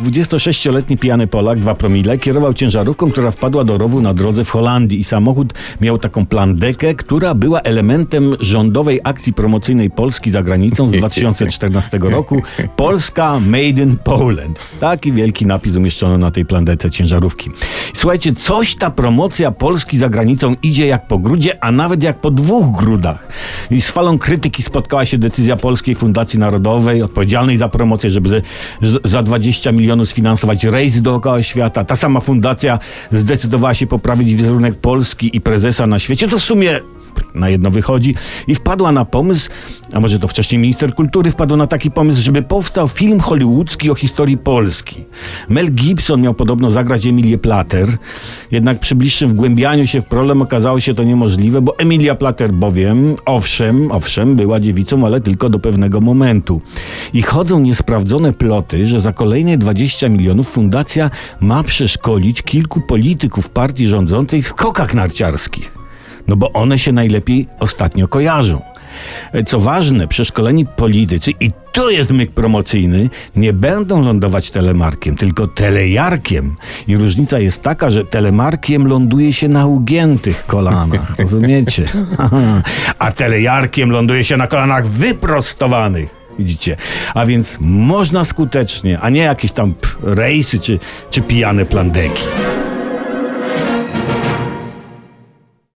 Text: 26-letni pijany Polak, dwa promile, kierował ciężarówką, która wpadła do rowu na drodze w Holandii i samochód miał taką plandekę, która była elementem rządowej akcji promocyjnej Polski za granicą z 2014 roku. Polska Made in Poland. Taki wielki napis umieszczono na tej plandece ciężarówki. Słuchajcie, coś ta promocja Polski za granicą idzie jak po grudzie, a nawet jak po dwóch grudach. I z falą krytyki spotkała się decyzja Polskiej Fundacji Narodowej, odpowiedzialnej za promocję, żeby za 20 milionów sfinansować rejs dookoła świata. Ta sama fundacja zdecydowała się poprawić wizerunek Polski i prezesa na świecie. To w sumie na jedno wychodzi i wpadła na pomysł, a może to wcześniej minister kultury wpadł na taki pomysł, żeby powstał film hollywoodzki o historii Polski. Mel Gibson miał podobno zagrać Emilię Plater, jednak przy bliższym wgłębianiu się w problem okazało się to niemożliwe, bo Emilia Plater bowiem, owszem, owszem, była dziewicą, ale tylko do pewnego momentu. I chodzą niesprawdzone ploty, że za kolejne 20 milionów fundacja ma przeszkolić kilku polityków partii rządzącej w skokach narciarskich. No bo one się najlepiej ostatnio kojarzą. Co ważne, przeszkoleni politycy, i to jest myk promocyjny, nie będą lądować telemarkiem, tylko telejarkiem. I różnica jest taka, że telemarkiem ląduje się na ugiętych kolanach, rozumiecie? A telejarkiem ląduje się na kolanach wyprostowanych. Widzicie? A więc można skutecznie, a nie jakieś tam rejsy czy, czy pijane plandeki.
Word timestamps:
26-letni 0.00 0.96
pijany 0.98 1.26
Polak, 1.26 1.58
dwa 1.58 1.74
promile, 1.74 2.18
kierował 2.18 2.54
ciężarówką, 2.54 3.10
która 3.10 3.30
wpadła 3.30 3.64
do 3.64 3.78
rowu 3.78 4.00
na 4.00 4.14
drodze 4.14 4.44
w 4.44 4.50
Holandii 4.50 5.00
i 5.00 5.04
samochód 5.04 5.54
miał 5.80 5.98
taką 5.98 6.26
plandekę, 6.26 6.94
która 6.94 7.34
była 7.34 7.60
elementem 7.60 8.36
rządowej 8.40 9.00
akcji 9.04 9.32
promocyjnej 9.32 9.90
Polski 9.90 10.30
za 10.30 10.42
granicą 10.42 10.88
z 10.88 10.92
2014 10.92 11.98
roku. 11.98 12.42
Polska 12.76 13.40
Made 13.40 13.82
in 13.82 13.96
Poland. 14.04 14.58
Taki 14.80 15.12
wielki 15.12 15.46
napis 15.46 15.76
umieszczono 15.76 16.18
na 16.18 16.30
tej 16.30 16.44
plandece 16.44 16.90
ciężarówki. 16.90 17.50
Słuchajcie, 17.94 18.32
coś 18.32 18.74
ta 18.74 18.90
promocja 18.90 19.50
Polski 19.50 19.98
za 19.98 20.08
granicą 20.08 20.54
idzie 20.62 20.86
jak 20.86 21.06
po 21.06 21.18
grudzie, 21.18 21.64
a 21.64 21.72
nawet 21.72 22.02
jak 22.02 22.20
po 22.20 22.30
dwóch 22.30 22.76
grudach. 22.76 23.28
I 23.70 23.80
z 23.80 23.90
falą 23.90 24.18
krytyki 24.18 24.62
spotkała 24.62 25.04
się 25.04 25.18
decyzja 25.18 25.56
Polskiej 25.56 25.94
Fundacji 25.94 26.38
Narodowej, 26.38 27.02
odpowiedzialnej 27.02 27.56
za 27.56 27.68
promocję, 27.68 28.10
żeby 28.10 28.42
za 29.04 29.22
20 29.22 29.72
milionów 29.72 29.85
sfinansować 30.06 30.64
rejs 30.64 31.02
dookoła 31.02 31.42
świata. 31.42 31.84
Ta 31.84 31.96
sama 31.96 32.20
fundacja 32.20 32.78
zdecydowała 33.12 33.74
się 33.74 33.86
poprawić 33.86 34.34
wizerunek 34.34 34.74
Polski 34.74 35.36
i 35.36 35.40
prezesa 35.40 35.86
na 35.86 35.98
świecie. 35.98 36.28
To 36.28 36.38
w 36.38 36.42
sumie 36.42 36.80
na 37.34 37.48
jedno 37.48 37.70
wychodzi 37.70 38.14
i 38.46 38.54
wpadła 38.54 38.92
na 38.92 39.04
pomysł, 39.04 39.50
a 39.92 40.00
może 40.00 40.18
to 40.18 40.28
wcześniej 40.28 40.58
minister 40.58 40.94
kultury 40.94 41.30
wpadł 41.30 41.56
na 41.56 41.66
taki 41.66 41.90
pomysł, 41.90 42.22
żeby 42.22 42.42
powstał 42.42 42.88
film 42.88 43.20
hollywoodzki 43.20 43.90
o 43.90 43.94
historii 43.94 44.38
Polski. 44.38 45.04
Mel 45.48 45.72
Gibson 45.72 46.20
miał 46.20 46.34
podobno 46.34 46.70
zagrać 46.70 47.06
Emilię 47.06 47.38
Plater, 47.38 47.88
jednak 48.50 48.80
przy 48.80 48.94
bliższym 48.94 49.28
wgłębianiu 49.28 49.86
się 49.86 50.00
w 50.00 50.04
problem 50.04 50.42
okazało 50.42 50.80
się 50.80 50.94
to 50.94 51.02
niemożliwe, 51.02 51.60
bo 51.60 51.78
Emilia 51.78 52.14
Plater 52.14 52.52
bowiem, 52.52 53.16
owszem, 53.26 53.92
owszem, 53.92 54.36
była 54.36 54.60
dziewicą, 54.60 55.06
ale 55.06 55.20
tylko 55.20 55.48
do 55.48 55.58
pewnego 55.58 56.00
momentu. 56.00 56.60
I 57.14 57.22
chodzą 57.22 57.60
niesprawdzone 57.60 58.32
ploty, 58.32 58.86
że 58.86 59.00
za 59.00 59.12
kolejne 59.12 59.58
20 59.58 60.08
milionów 60.08 60.48
fundacja 60.48 61.10
ma 61.40 61.62
przeszkolić 61.62 62.42
kilku 62.42 62.80
polityków 62.80 63.48
partii 63.48 63.88
rządzącej 63.88 64.42
w 64.42 64.46
skokach 64.46 64.94
narciarskich. 64.94 65.75
No 66.28 66.36
bo 66.36 66.52
one 66.52 66.78
się 66.78 66.92
najlepiej 66.92 67.46
ostatnio 67.60 68.08
kojarzą. 68.08 68.60
Co 69.46 69.60
ważne, 69.60 70.08
przeszkoleni 70.08 70.66
politycy, 70.66 71.30
i 71.40 71.50
to 71.72 71.90
jest 71.90 72.10
myk 72.10 72.30
promocyjny, 72.32 73.10
nie 73.36 73.52
będą 73.52 74.02
lądować 74.02 74.50
telemarkiem, 74.50 75.16
tylko 75.16 75.46
telejarkiem. 75.46 76.56
I 76.88 76.96
różnica 76.96 77.38
jest 77.38 77.62
taka, 77.62 77.90
że 77.90 78.04
telemarkiem 78.04 78.86
ląduje 78.86 79.32
się 79.32 79.48
na 79.48 79.66
ugiętych 79.66 80.46
kolanach, 80.46 81.16
rozumiecie? 81.18 81.88
A 82.98 83.12
telejarkiem 83.12 83.90
ląduje 83.90 84.24
się 84.24 84.36
na 84.36 84.46
kolanach 84.46 84.86
wyprostowanych. 84.86 86.16
Widzicie? 86.38 86.76
A 87.14 87.26
więc 87.26 87.58
można 87.60 88.24
skutecznie, 88.24 89.00
a 89.00 89.10
nie 89.10 89.20
jakieś 89.20 89.52
tam 89.52 89.74
rejsy 90.02 90.60
czy, 90.60 90.78
czy 91.10 91.22
pijane 91.22 91.64
plandeki. 91.64 92.22